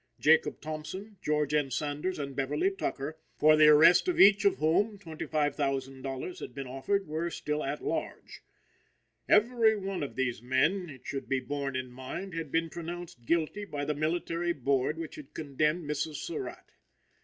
Jacob 0.19 0.59
Thompson, 0.61 1.17
George 1.21 1.53
N. 1.53 1.69
Sanders 1.69 2.17
and 2.17 2.35
Beverly 2.35 2.71
Tucker, 2.71 3.19
for 3.37 3.55
the 3.55 3.67
arrest 3.67 4.07
of 4.07 4.19
each 4.19 4.45
of 4.45 4.57
whom 4.57 4.97
$25,000 4.97 6.39
had 6.39 6.55
been 6.55 6.65
offered, 6.65 7.05
were 7.05 7.29
still 7.29 7.63
at 7.63 7.83
large. 7.85 8.41
Every 9.29 9.75
one 9.75 10.01
of 10.01 10.15
these 10.15 10.41
men, 10.41 10.89
it 10.89 11.05
should 11.05 11.29
be 11.29 11.39
borne 11.39 11.75
in 11.75 11.91
mind, 11.91 12.33
had 12.33 12.51
been 12.51 12.71
pronounced 12.71 13.25
guilty 13.27 13.63
by 13.63 13.85
the 13.85 13.93
military 13.93 14.53
board 14.53 14.97
which 14.97 15.17
had 15.17 15.35
condemned 15.35 15.87
Mrs. 15.87 16.15
Surratt. 16.15 16.71